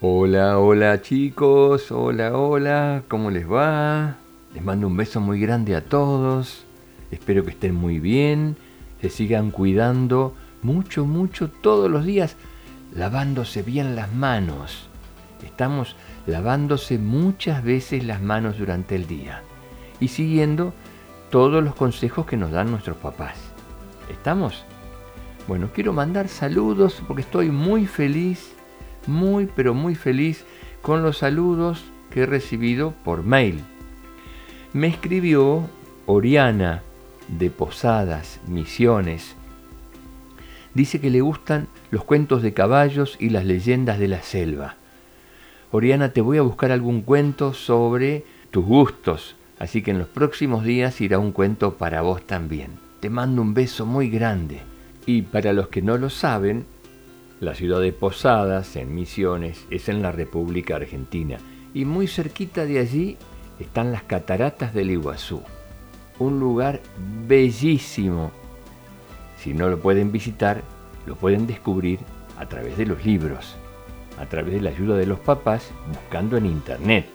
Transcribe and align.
Hola, 0.00 0.60
hola 0.60 1.02
chicos, 1.02 1.90
hola, 1.90 2.38
hola, 2.38 3.02
¿cómo 3.08 3.32
les 3.32 3.50
va? 3.50 4.14
Les 4.54 4.62
mando 4.62 4.86
un 4.86 4.96
beso 4.96 5.20
muy 5.20 5.40
grande 5.40 5.74
a 5.74 5.84
todos, 5.84 6.62
espero 7.10 7.42
que 7.42 7.50
estén 7.50 7.74
muy 7.74 7.98
bien, 7.98 8.56
se 9.00 9.10
sigan 9.10 9.50
cuidando 9.50 10.34
mucho, 10.62 11.04
mucho 11.04 11.50
todos 11.50 11.90
los 11.90 12.04
días, 12.04 12.36
lavándose 12.94 13.64
bien 13.64 13.96
las 13.96 14.14
manos. 14.14 14.88
Estamos 15.44 15.96
lavándose 16.28 16.96
muchas 16.96 17.64
veces 17.64 18.04
las 18.04 18.22
manos 18.22 18.56
durante 18.56 18.94
el 18.94 19.08
día 19.08 19.42
y 19.98 20.06
siguiendo 20.06 20.74
todos 21.28 21.60
los 21.64 21.74
consejos 21.74 22.24
que 22.24 22.36
nos 22.36 22.52
dan 22.52 22.70
nuestros 22.70 22.98
papás. 22.98 23.36
¿Estamos? 24.08 24.62
Bueno, 25.48 25.70
quiero 25.74 25.92
mandar 25.92 26.28
saludos 26.28 27.02
porque 27.08 27.22
estoy 27.22 27.50
muy 27.50 27.84
feliz, 27.86 28.54
muy 29.08 29.48
pero 29.56 29.74
muy 29.74 29.94
feliz 29.96 30.44
con 30.82 31.02
los 31.02 31.18
saludos 31.18 31.82
que 32.10 32.22
he 32.22 32.26
recibido 32.26 32.94
por 33.04 33.24
mail. 33.24 33.60
Me 34.72 34.86
escribió 34.86 35.68
Oriana 36.06 36.82
de 37.26 37.50
Posadas, 37.50 38.38
Misiones. 38.46 39.34
Dice 40.74 41.00
que 41.00 41.10
le 41.10 41.22
gustan 41.22 41.66
los 41.90 42.04
cuentos 42.04 42.42
de 42.42 42.52
caballos 42.52 43.16
y 43.18 43.30
las 43.30 43.44
leyendas 43.44 43.98
de 43.98 44.08
la 44.08 44.22
selva. 44.22 44.76
Oriana, 45.70 46.12
te 46.12 46.20
voy 46.20 46.38
a 46.38 46.42
buscar 46.42 46.70
algún 46.70 47.02
cuento 47.02 47.52
sobre 47.52 48.24
tus 48.50 48.64
gustos, 48.64 49.36
así 49.58 49.82
que 49.82 49.90
en 49.90 49.98
los 49.98 50.08
próximos 50.08 50.64
días 50.64 51.00
irá 51.00 51.18
un 51.18 51.32
cuento 51.32 51.74
para 51.74 52.02
vos 52.02 52.22
también. 52.26 52.72
Te 53.00 53.10
mando 53.10 53.42
un 53.42 53.54
beso 53.54 53.86
muy 53.86 54.08
grande. 54.08 54.60
Y 55.06 55.22
para 55.22 55.52
los 55.52 55.68
que 55.68 55.80
no 55.80 55.96
lo 55.96 56.10
saben, 56.10 56.66
la 57.40 57.54
ciudad 57.54 57.80
de 57.80 57.92
Posadas, 57.92 58.74
en 58.76 58.94
Misiones, 58.94 59.64
es 59.70 59.88
en 59.88 60.02
la 60.02 60.10
República 60.10 60.76
Argentina. 60.76 61.38
Y 61.72 61.84
muy 61.84 62.08
cerquita 62.08 62.64
de 62.64 62.80
allí 62.80 63.16
están 63.60 63.92
las 63.92 64.02
cataratas 64.02 64.74
del 64.74 64.90
Iguazú. 64.90 65.42
Un 66.18 66.40
lugar 66.40 66.80
bellísimo. 67.28 68.32
Si 69.38 69.54
no 69.54 69.68
lo 69.68 69.78
pueden 69.78 70.10
visitar, 70.10 70.62
lo 71.06 71.14
pueden 71.14 71.46
descubrir 71.46 72.00
a 72.38 72.46
través 72.46 72.76
de 72.76 72.86
los 72.86 73.04
libros, 73.04 73.54
a 74.18 74.26
través 74.26 74.54
de 74.54 74.60
la 74.60 74.70
ayuda 74.70 74.96
de 74.96 75.06
los 75.06 75.20
papás, 75.20 75.70
buscando 75.92 76.36
en 76.36 76.46
internet. 76.46 77.06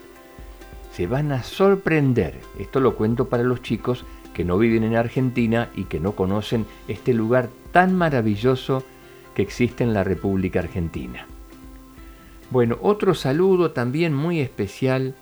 Se 0.92 1.06
van 1.06 1.32
a 1.32 1.42
sorprender. 1.42 2.40
Esto 2.58 2.80
lo 2.80 2.96
cuento 2.96 3.28
para 3.28 3.42
los 3.42 3.60
chicos 3.60 4.06
que 4.32 4.44
no 4.44 4.56
viven 4.56 4.84
en 4.84 4.96
Argentina 4.96 5.70
y 5.74 5.84
que 5.84 6.00
no 6.00 6.12
conocen 6.12 6.64
este 6.88 7.12
lugar 7.12 7.50
tan 7.72 7.94
maravilloso 7.94 8.84
que 9.34 9.42
existe 9.42 9.84
en 9.84 9.94
la 9.94 10.04
República 10.04 10.60
Argentina. 10.60 11.26
Bueno, 12.50 12.78
otro 12.82 13.14
saludo 13.14 13.72
también 13.72 14.14
muy 14.14 14.40
especial 14.40 15.14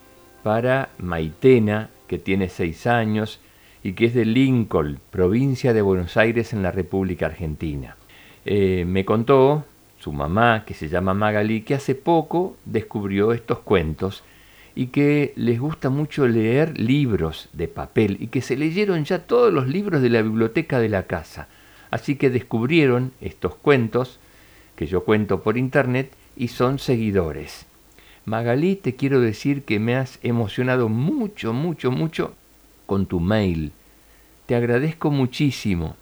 para 0.42 0.90
Maitena, 0.98 1.90
que 2.06 2.18
tiene 2.18 2.48
seis 2.48 2.86
años 2.86 3.40
y 3.82 3.92
que 3.92 4.06
es 4.06 4.14
de 4.14 4.24
Lincoln, 4.24 5.00
provincia 5.10 5.72
de 5.72 5.82
Buenos 5.82 6.16
Aires 6.16 6.52
en 6.52 6.62
la 6.62 6.70
República 6.70 7.26
Argentina. 7.26 7.96
Eh, 8.44 8.84
me 8.86 9.04
contó 9.04 9.64
su 9.98 10.12
mamá, 10.12 10.64
que 10.66 10.74
se 10.74 10.88
llama 10.88 11.14
Magali, 11.14 11.62
que 11.62 11.74
hace 11.74 11.94
poco 11.94 12.56
descubrió 12.64 13.32
estos 13.32 13.60
cuentos 13.60 14.24
y 14.74 14.86
que 14.86 15.32
les 15.36 15.60
gusta 15.60 15.90
mucho 15.90 16.26
leer 16.26 16.78
libros 16.78 17.48
de 17.52 17.68
papel 17.68 18.16
y 18.20 18.28
que 18.28 18.40
se 18.40 18.56
leyeron 18.56 19.04
ya 19.04 19.20
todos 19.20 19.52
los 19.52 19.68
libros 19.68 20.02
de 20.02 20.10
la 20.10 20.22
biblioteca 20.22 20.80
de 20.80 20.88
la 20.88 21.04
casa. 21.04 21.48
Así 21.92 22.16
que 22.16 22.30
descubrieron 22.30 23.12
estos 23.20 23.54
cuentos 23.54 24.18
que 24.76 24.86
yo 24.86 25.04
cuento 25.04 25.42
por 25.42 25.58
internet 25.58 26.10
y 26.36 26.48
son 26.48 26.78
seguidores. 26.78 27.66
Magalí, 28.24 28.76
te 28.76 28.96
quiero 28.96 29.20
decir 29.20 29.62
que 29.64 29.78
me 29.78 29.94
has 29.94 30.18
emocionado 30.22 30.88
mucho, 30.88 31.52
mucho, 31.52 31.90
mucho 31.90 32.34
con 32.86 33.04
tu 33.04 33.20
mail. 33.20 33.72
Te 34.46 34.54
agradezco 34.54 35.10
muchísimo. 35.10 35.96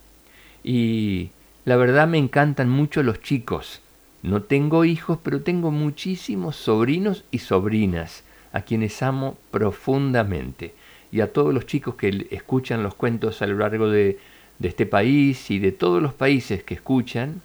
Y 0.63 1.31
la 1.65 1.75
verdad 1.75 2.07
me 2.07 2.19
encantan 2.19 2.69
mucho 2.69 3.03
los 3.03 3.21
chicos. 3.21 3.83
No 4.23 4.43
tengo 4.43 4.85
hijos, 4.85 5.19
pero 5.21 5.43
tengo 5.43 5.73
muchísimos 5.73 6.55
sobrinos 6.55 7.25
y 7.33 7.39
sobrinas 7.39 8.23
a 8.53 8.61
quienes 8.61 9.03
amo 9.03 9.37
profundamente 9.51 10.73
y 11.11 11.21
a 11.21 11.33
todos 11.33 11.53
los 11.53 11.67
chicos 11.67 11.97
que 11.97 12.29
escuchan 12.31 12.85
los 12.85 12.95
cuentos 12.95 13.43
a 13.43 13.49
lo 13.49 13.59
largo 13.59 13.89
de, 13.89 14.21
de 14.61 14.69
este 14.69 14.87
país 14.87 15.51
y 15.51 15.59
de 15.59 15.73
todos 15.73 16.01
los 16.01 16.15
países 16.15 16.63
que 16.63 16.75
escuchan, 16.75 17.43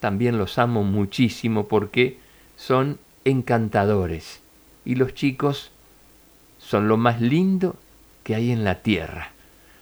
también 0.00 0.38
los 0.38 0.58
amo 0.58 0.82
muchísimo 0.82 1.68
porque 1.68 2.18
son 2.56 2.98
encantadores 3.24 4.40
y 4.84 4.94
los 4.94 5.14
chicos 5.14 5.70
son 6.58 6.88
lo 6.88 6.96
más 6.96 7.20
lindo 7.20 7.76
que 8.24 8.34
hay 8.34 8.50
en 8.50 8.64
la 8.64 8.82
tierra. 8.82 9.32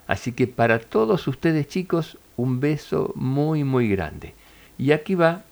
Así 0.09 0.33
que 0.33 0.47
para 0.47 0.81
todos 0.81 1.29
ustedes 1.29 1.69
chicos, 1.69 2.19
un 2.37 2.61
beso 2.61 3.13
muy 3.15 3.63
muy 3.63 3.89
grande. 3.89 4.35
Y 4.79 4.93
aquí 4.93 5.15
va, 5.15 5.45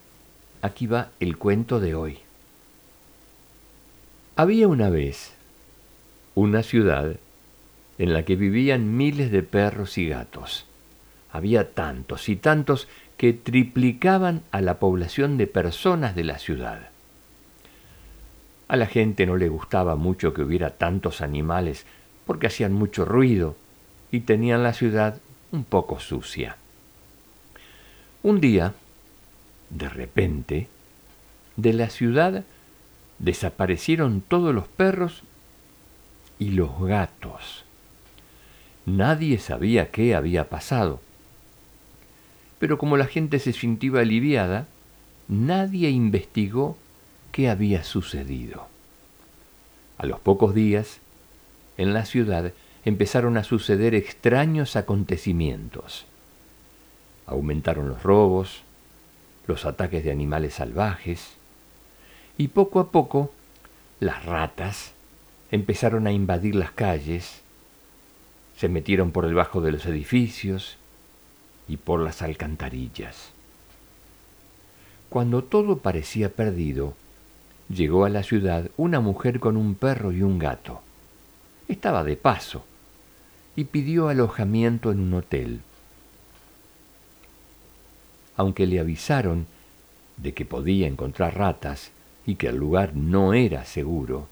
aquí 0.63 0.87
va 0.87 1.11
el 1.21 1.37
cuento 1.37 1.79
de 1.79 1.95
hoy. 1.95 2.19
Había 4.35 4.67
una 4.67 4.91
vez 4.91 5.35
una 6.35 6.63
ciudad 6.63 7.17
en 7.99 8.13
la 8.13 8.25
que 8.25 8.37
vivían 8.37 8.97
miles 8.97 9.31
de 9.31 9.43
perros 9.43 9.99
y 9.99 10.09
gatos. 10.09 10.67
Había 11.37 11.73
tantos 11.73 12.29
y 12.29 12.37
tantos 12.37 12.89
que 13.17 13.33
triplicaban 13.33 14.43
a 14.51 14.61
la 14.61 14.79
población 14.79 15.39
de 15.39 15.47
personas 15.47 16.17
de 16.17 16.25
la 16.25 16.39
ciudad. 16.39 16.91
A 18.69 18.77
la 18.77 18.87
gente 18.87 19.27
no 19.27 19.37
le 19.37 19.49
gustaba 19.49 19.97
mucho 19.97 20.35
que 20.35 20.43
hubiera 20.43 20.71
tantos 20.71 21.21
animales 21.21 21.87
porque 22.27 22.49
hacían 22.49 22.73
mucho 22.73 23.05
ruido 23.05 23.57
y 24.11 24.21
tenían 24.21 24.63
la 24.63 24.73
ciudad 24.73 25.21
un 25.53 25.65
poco 25.65 26.01
sucia. 26.01 26.57
Un 28.23 28.41
día, 28.41 28.75
de 29.71 29.89
repente, 29.89 30.69
de 31.57 31.73
la 31.73 31.91
ciudad 31.91 32.45
Desaparecieron 33.19 34.21
todos 34.21 34.55
los 34.55 34.69
perros 34.69 35.23
y 36.39 36.51
los 36.51 36.79
gatos. 36.83 37.65
Nadie 38.85 39.39
sabía 39.39 39.91
qué 39.91 40.15
había 40.15 40.49
pasado. 40.49 41.01
Pero 42.67 42.79
como 42.79 42.97
la 42.97 43.07
gente 43.07 43.39
se 43.39 43.53
sintió 43.53 43.97
aliviada, 43.97 44.67
nadie 45.29 45.89
investigó 45.91 46.77
qué 47.31 47.49
había 47.49 47.85
sucedido. 47.85 48.67
A 49.99 50.07
los 50.07 50.19
pocos 50.19 50.53
días, 50.53 50.99
en 51.79 51.95
la 51.95 52.05
ciudad 52.07 52.53
empezaron 52.85 53.37
a 53.37 53.45
suceder 53.45 53.95
extraños 53.95 54.75
acontecimientos. 54.75 56.07
Aumentaron 57.27 57.89
los 57.89 58.03
robos, 58.03 58.63
los 59.47 59.65
ataques 59.65 60.03
de 60.03 60.11
animales 60.11 60.55
salvajes, 60.55 61.35
y 62.37 62.49
poco 62.49 62.81
a 62.81 62.91
poco 62.91 63.33
las 64.01 64.25
ratas 64.25 64.91
empezaron 65.53 66.09
a 66.09 66.11
invadir 66.11 66.57
las 66.57 66.73
calles, 66.73 67.43
se 68.57 68.69
metieron 68.69 69.13
por 69.13 69.29
debajo 69.29 69.61
de 69.61 69.71
los 69.71 69.87
edificios 69.87 70.79
y 71.69 71.77
por 71.77 72.01
las 72.01 72.23
alcantarillas. 72.23 73.31
Cuando 75.09 75.45
todo 75.45 75.79
parecía 75.79 76.31
perdido, 76.31 76.95
llegó 77.69 78.05
a 78.05 78.09
la 78.09 78.23
ciudad 78.23 78.71
una 78.77 79.01
mujer 79.01 79.41
con 79.41 79.57
un 79.57 79.75
perro 79.75 80.13
y 80.13 80.23
un 80.23 80.39
gato. 80.39 80.81
Estaba 81.69 82.05
de 82.05 82.17
paso 82.17 82.65
y 83.55 83.65
pidió 83.65 84.09
alojamiento 84.09 84.93
en 84.93 85.01
un 85.01 85.15
hotel. 85.15 85.61
Aunque 88.37 88.67
le 88.67 88.81
avisaron 88.81 89.47
de 90.17 90.35
que 90.35 90.45
podía 90.45 90.87
encontrar 90.87 91.37
ratas 91.37 91.91
y 92.27 92.35
que 92.35 92.49
el 92.49 92.57
lugar 92.57 92.95
no 92.95 93.33
era 93.33 93.65
seguro, 93.65 94.29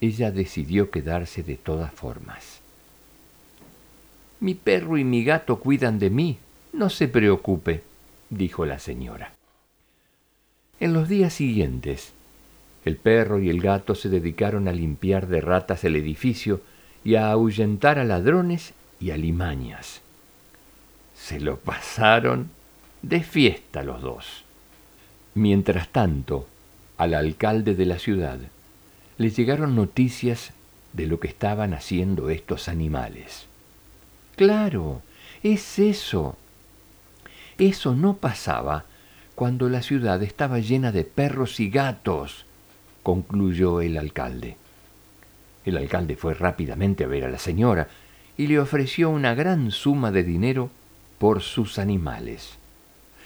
ella 0.00 0.30
decidió 0.30 0.90
quedarse 0.90 1.42
de 1.42 1.56
todas 1.56 1.92
formas. 1.92 2.63
Mi 4.44 4.54
perro 4.54 4.98
y 4.98 5.04
mi 5.04 5.24
gato 5.24 5.58
cuidan 5.58 5.98
de 5.98 6.10
mí, 6.10 6.36
no 6.74 6.90
se 6.90 7.08
preocupe, 7.08 7.82
dijo 8.28 8.66
la 8.66 8.78
señora. 8.78 9.32
En 10.78 10.92
los 10.92 11.08
días 11.08 11.32
siguientes, 11.32 12.12
el 12.84 12.98
perro 12.98 13.40
y 13.40 13.48
el 13.48 13.62
gato 13.62 13.94
se 13.94 14.10
dedicaron 14.10 14.68
a 14.68 14.72
limpiar 14.72 15.28
de 15.28 15.40
ratas 15.40 15.82
el 15.84 15.96
edificio 15.96 16.60
y 17.04 17.14
a 17.14 17.30
ahuyentar 17.30 17.98
a 17.98 18.04
ladrones 18.04 18.74
y 19.00 19.12
alimañas. 19.12 20.02
Se 21.16 21.40
lo 21.40 21.56
pasaron 21.56 22.50
de 23.00 23.22
fiesta 23.22 23.82
los 23.82 24.02
dos. 24.02 24.44
Mientras 25.32 25.88
tanto, 25.88 26.46
al 26.98 27.14
alcalde 27.14 27.74
de 27.74 27.86
la 27.86 27.98
ciudad 27.98 28.38
le 29.16 29.30
llegaron 29.30 29.74
noticias 29.74 30.52
de 30.92 31.06
lo 31.06 31.18
que 31.18 31.28
estaban 31.28 31.72
haciendo 31.72 32.28
estos 32.28 32.68
animales. 32.68 33.46
Claro, 34.36 35.02
es 35.42 35.78
eso. 35.78 36.36
Eso 37.58 37.94
no 37.94 38.16
pasaba 38.16 38.84
cuando 39.34 39.68
la 39.68 39.82
ciudad 39.82 40.22
estaba 40.22 40.58
llena 40.58 40.92
de 40.92 41.04
perros 41.04 41.60
y 41.60 41.70
gatos, 41.70 42.44
concluyó 43.02 43.80
el 43.80 43.96
alcalde. 43.96 44.56
El 45.64 45.76
alcalde 45.76 46.16
fue 46.16 46.34
rápidamente 46.34 47.04
a 47.04 47.06
ver 47.06 47.24
a 47.24 47.30
la 47.30 47.38
señora 47.38 47.88
y 48.36 48.48
le 48.48 48.58
ofreció 48.58 49.10
una 49.10 49.34
gran 49.34 49.70
suma 49.70 50.10
de 50.10 50.24
dinero 50.24 50.70
por 51.18 51.40
sus 51.40 51.78
animales. 51.78 52.56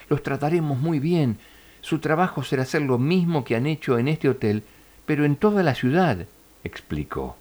Los 0.09 0.23
trataremos 0.23 0.79
muy 0.79 0.99
bien. 0.99 1.39
Su 1.81 1.99
trabajo 2.01 2.43
será 2.43 2.63
hacer 2.63 2.83
lo 2.83 2.99
mismo 2.99 3.45
que 3.45 3.57
han 3.57 3.67
hecho 3.67 3.99
en 3.99 4.09
este 4.09 4.29
hotel, 4.29 4.63
pero 5.07 5.25
en 5.25 5.37
toda 5.37 5.63
la 5.63 5.75
ciudad, 5.75 6.27
explicó. 6.65 7.37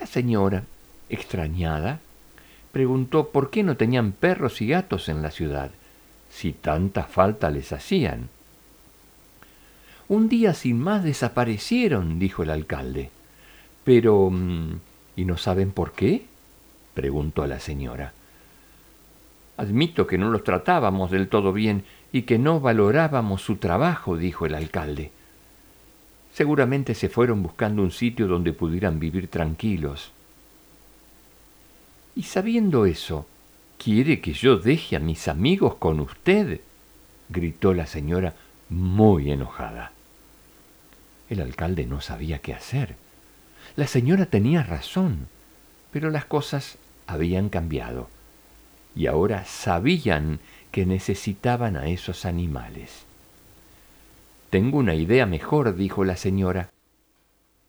La 0.00 0.06
señora, 0.06 0.64
extrañada, 1.08 2.00
preguntó 2.72 3.28
por 3.28 3.50
qué 3.50 3.62
no 3.62 3.76
tenían 3.76 4.12
perros 4.12 4.60
y 4.60 4.68
gatos 4.68 5.08
en 5.08 5.22
la 5.22 5.30
ciudad, 5.30 5.70
si 6.30 6.52
tanta 6.52 7.04
falta 7.04 7.50
les 7.50 7.72
hacían. 7.72 8.28
Un 10.08 10.28
día 10.28 10.54
sin 10.54 10.78
más 10.78 11.04
desaparecieron, 11.04 12.18
dijo 12.18 12.42
el 12.42 12.50
alcalde. 12.50 13.10
Pero... 13.84 14.30
Mm, 14.30 14.80
¿Y 15.16 15.24
no 15.24 15.36
saben 15.36 15.72
por 15.72 15.92
qué? 15.92 16.26
preguntó 16.94 17.44
la 17.48 17.58
señora. 17.58 18.12
Admito 19.56 20.06
que 20.06 20.16
no 20.16 20.30
los 20.30 20.44
tratábamos 20.44 21.10
del 21.10 21.28
todo 21.28 21.52
bien 21.52 21.82
y 22.12 22.22
que 22.22 22.38
no 22.38 22.60
valorábamos 22.60 23.42
su 23.42 23.56
trabajo, 23.56 24.16
dijo 24.16 24.46
el 24.46 24.54
alcalde. 24.54 25.10
Seguramente 26.32 26.94
se 26.94 27.08
fueron 27.08 27.42
buscando 27.42 27.82
un 27.82 27.90
sitio 27.90 28.28
donde 28.28 28.52
pudieran 28.52 29.00
vivir 29.00 29.26
tranquilos. 29.26 30.12
Y 32.18 32.24
sabiendo 32.24 32.84
eso, 32.84 33.28
¿quiere 33.78 34.20
que 34.20 34.32
yo 34.32 34.58
deje 34.58 34.96
a 34.96 34.98
mis 34.98 35.28
amigos 35.28 35.76
con 35.76 36.00
usted? 36.00 36.60
gritó 37.28 37.72
la 37.74 37.86
señora 37.86 38.34
muy 38.68 39.30
enojada. 39.30 39.92
El 41.30 41.40
alcalde 41.40 41.86
no 41.86 42.00
sabía 42.00 42.40
qué 42.40 42.54
hacer. 42.54 42.96
La 43.76 43.86
señora 43.86 44.26
tenía 44.26 44.64
razón, 44.64 45.28
pero 45.92 46.10
las 46.10 46.24
cosas 46.24 46.78
habían 47.06 47.50
cambiado 47.50 48.08
y 48.96 49.06
ahora 49.06 49.44
sabían 49.44 50.40
que 50.72 50.86
necesitaban 50.86 51.76
a 51.76 51.86
esos 51.86 52.24
animales. 52.24 53.04
Tengo 54.50 54.78
una 54.78 54.96
idea 54.96 55.24
mejor, 55.24 55.76
dijo 55.76 56.04
la 56.04 56.16
señora. 56.16 56.70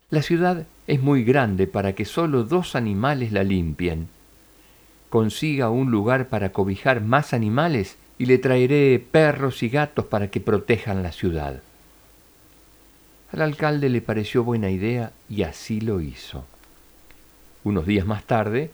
La 0.08 0.22
ciudad 0.22 0.66
es 0.88 1.00
muy 1.00 1.22
grande 1.22 1.68
para 1.68 1.94
que 1.94 2.04
solo 2.04 2.42
dos 2.42 2.74
animales 2.74 3.30
la 3.30 3.44
limpien. 3.44 4.08
Consiga 5.10 5.70
un 5.70 5.90
lugar 5.90 6.28
para 6.28 6.52
cobijar 6.52 7.00
más 7.00 7.34
animales 7.34 7.98
y 8.16 8.26
le 8.26 8.38
traeré 8.38 9.04
perros 9.10 9.62
y 9.62 9.68
gatos 9.68 10.04
para 10.04 10.30
que 10.30 10.40
protejan 10.40 11.02
la 11.02 11.10
ciudad. 11.10 11.62
Al 13.32 13.42
alcalde 13.42 13.88
le 13.88 14.00
pareció 14.00 14.44
buena 14.44 14.70
idea 14.70 15.12
y 15.28 15.42
así 15.42 15.80
lo 15.80 16.00
hizo. 16.00 16.44
Unos 17.64 17.86
días 17.86 18.06
más 18.06 18.24
tarde, 18.24 18.70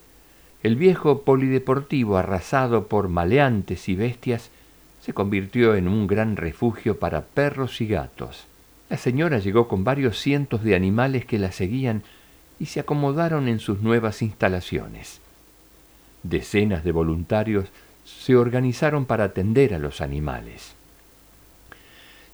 el 0.63 0.77
viejo 0.77 1.23
polideportivo 1.23 2.19
arrasado 2.19 2.87
por 2.87 3.09
maleantes 3.09 3.89
y 3.89 3.95
bestias 3.95 4.51
se 5.01 5.15
convirtió 5.15 5.75
en 5.75 5.89
un 5.89 6.07
gran 6.07 6.37
refugio 6.37 6.99
para 6.99 7.23
perros 7.23 7.81
y 7.81 7.87
gatos. 7.87 8.47
La 8.91 8.99
señora 8.99 9.39
llegó 9.39 9.69
con 9.69 9.85
varios 9.85 10.21
cientos 10.21 10.63
de 10.63 10.75
animales 10.75 11.25
que 11.25 11.39
la 11.39 11.51
seguían 11.51 12.03
y 12.59 12.67
se 12.67 12.81
acomodaron 12.81 13.49
en 13.49 13.59
sus 13.59 13.81
nuevas 13.81 14.21
instalaciones. 14.21 15.21
Decenas 16.29 16.83
de 16.83 16.93
voluntarios 16.93 17.69
se 18.05 18.37
organizaron 18.37 19.05
para 19.05 19.25
atender 19.25 19.75
a 19.75 19.79
los 19.79 20.01
animales. 20.01 20.75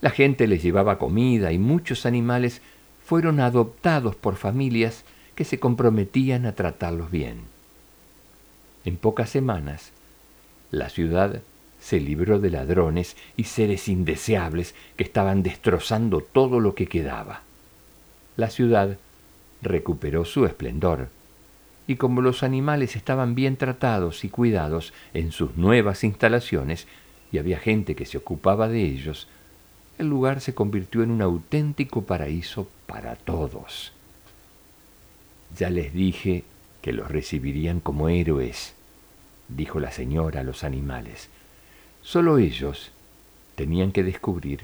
La 0.01 0.11
gente 0.11 0.47
les 0.47 0.63
llevaba 0.63 0.99
comida 0.99 1.53
y 1.53 1.59
muchos 1.59 2.07
animales 2.07 2.63
fueron 3.05 3.41
adoptados 3.41 4.17
por 4.17 4.37
familias 4.37 5.05
que 5.35 5.45
se 5.45 5.59
comprometían 5.59 6.47
a 6.47 6.55
tratarlos 6.55 7.11
bien. 7.11 7.41
En 8.85 8.97
pocas 8.97 9.31
semanas, 9.31 9.93
la 10.71 10.89
ciudad 10.89 11.43
se 11.81 12.01
libró 12.01 12.39
de 12.39 12.51
ladrones 12.51 13.17
y 13.37 13.45
seres 13.45 13.89
indeseables 13.89 14.75
que 14.97 15.05
estaban 15.05 15.43
destrozando 15.43 16.21
todo 16.21 16.61
lo 16.61 16.75
que 16.75 16.87
quedaba. 16.87 17.43
La 18.37 18.49
ciudad 18.49 18.97
recuperó 19.61 20.25
su 20.25 20.47
esplendor, 20.47 21.09
y 21.87 21.97
como 21.97 22.21
los 22.21 22.43
animales 22.43 22.97
estaban 22.97 23.35
bien 23.35 23.57
tratados 23.57 24.25
y 24.25 24.29
cuidados 24.29 24.93
en 25.15 25.33
sus 25.33 25.57
nuevas 25.57 26.05
instalaciones, 26.05 26.87
y 27.33 27.39
había 27.39 27.59
gente 27.59 27.95
que 27.95 28.07
se 28.07 28.19
ocupaba 28.19 28.69
de 28.69 28.83
ellos, 28.83 29.29
el 29.99 30.09
lugar 30.09 30.41
se 30.41 30.55
convirtió 30.55 31.03
en 31.03 31.11
un 31.11 31.23
auténtico 31.23 32.03
paraíso 32.03 32.69
para 32.87 33.17
todos. 33.17 33.93
Ya 35.57 35.71
les 35.71 35.93
dije 35.93 36.45
que 36.81 36.93
los 36.93 37.11
recibirían 37.11 37.81
como 37.81 38.09
héroes, 38.09 38.75
dijo 39.49 39.81
la 39.81 39.93
señora 39.93 40.41
a 40.41 40.45
los 40.45 40.65
animales. 40.65 41.29
Solo 42.03 42.39
ellos 42.39 42.91
tenían 43.55 43.93
que 43.93 44.03
descubrir 44.03 44.61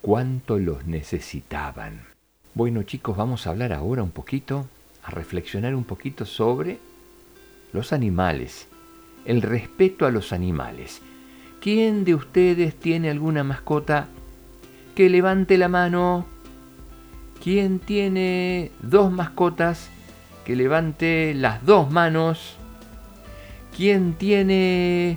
cuánto 0.00 0.58
los 0.58 0.86
necesitaban. 0.86 2.06
Bueno 2.54 2.82
chicos, 2.82 3.16
vamos 3.16 3.46
a 3.46 3.50
hablar 3.50 3.72
ahora 3.72 4.02
un 4.02 4.10
poquito, 4.10 4.66
a 5.08 5.10
reflexionar 5.10 5.74
un 5.74 5.84
poquito 5.84 6.24
sobre 6.24 6.78
los 7.72 7.92
animales, 7.92 8.68
el 9.24 9.42
respeto 9.42 10.06
a 10.06 10.10
los 10.10 10.32
animales. 10.32 11.02
¿Quién 11.60 12.04
de 12.04 12.14
ustedes 12.14 12.76
tiene 12.76 13.10
alguna 13.10 13.42
mascota 13.42 14.08
que 14.98 15.08
levante 15.08 15.56
la 15.58 15.68
mano. 15.68 16.26
¿Quién 17.40 17.78
tiene 17.78 18.72
dos 18.82 19.12
mascotas? 19.12 19.90
Que 20.44 20.56
levante 20.56 21.34
las 21.36 21.64
dos 21.64 21.88
manos. 21.92 22.56
¿Quién 23.76 24.14
tiene 24.14 25.16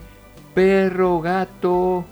perro, 0.54 1.20
gato 1.20 2.06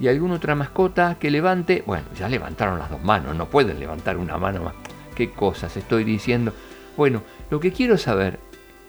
y 0.00 0.08
alguna 0.08 0.34
otra 0.34 0.56
mascota 0.56 1.16
que 1.20 1.30
levante? 1.30 1.84
Bueno, 1.86 2.06
ya 2.18 2.28
levantaron 2.28 2.80
las 2.80 2.90
dos 2.90 3.04
manos, 3.04 3.36
no 3.36 3.46
pueden 3.46 3.78
levantar 3.78 4.16
una 4.16 4.36
mano 4.36 4.64
más. 4.64 4.74
¿Qué 5.14 5.30
cosas 5.30 5.76
estoy 5.76 6.02
diciendo? 6.02 6.52
Bueno, 6.96 7.22
lo 7.50 7.60
que 7.60 7.72
quiero 7.72 7.98
saber 7.98 8.38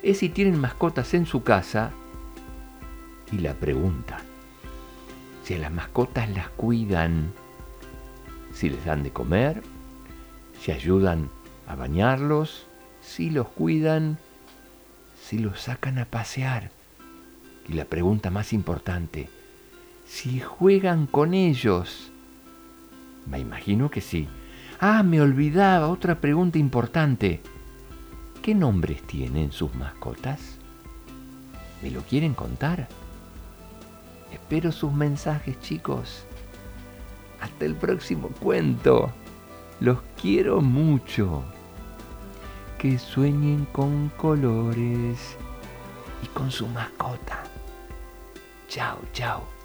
es 0.01 0.19
si 0.19 0.29
tienen 0.29 0.59
mascotas 0.59 1.13
en 1.13 1.25
su 1.25 1.43
casa 1.43 1.91
y 3.31 3.39
la 3.39 3.53
pregunta, 3.53 4.19
si 5.43 5.55
a 5.55 5.57
las 5.57 5.71
mascotas 5.71 6.29
las 6.29 6.47
cuidan, 6.49 7.33
si 8.53 8.69
les 8.69 8.85
dan 8.85 9.03
de 9.03 9.11
comer, 9.11 9.61
si 10.61 10.71
ayudan 10.71 11.29
a 11.67 11.75
bañarlos, 11.75 12.65
si 13.01 13.29
los 13.29 13.49
cuidan, 13.49 14.17
si 15.21 15.39
los 15.39 15.59
sacan 15.59 15.99
a 15.99 16.05
pasear. 16.05 16.71
Y 17.67 17.73
la 17.73 17.83
pregunta 17.83 18.29
más 18.29 18.53
importante, 18.53 19.29
si 20.05 20.39
juegan 20.39 21.07
con 21.07 21.33
ellos. 21.33 22.13
Me 23.25 23.39
imagino 23.39 23.91
que 23.91 23.99
sí. 23.99 24.29
Ah, 24.79 25.03
me 25.03 25.19
olvidaba 25.19 25.89
otra 25.89 26.21
pregunta 26.21 26.57
importante. 26.57 27.41
¿Qué 28.47 28.55
nombres 28.55 29.05
tienen 29.05 29.51
sus 29.51 29.75
mascotas? 29.75 30.39
¿Me 31.81 31.91
lo 31.91 31.99
quieren 32.03 32.33
contar? 32.33 32.87
Espero 34.31 34.71
sus 34.71 34.93
mensajes, 34.93 35.59
chicos. 35.59 36.23
Hasta 37.41 37.65
el 37.65 37.75
próximo 37.75 38.29
cuento. 38.39 39.11
Los 39.81 39.97
quiero 40.21 40.61
mucho. 40.61 41.43
Que 42.77 42.97
sueñen 42.97 43.65
con 43.73 44.13
colores 44.15 45.35
y 46.23 46.27
con 46.27 46.49
su 46.49 46.67
mascota. 46.67 47.43
Chao, 48.69 48.99
chao. 49.11 49.56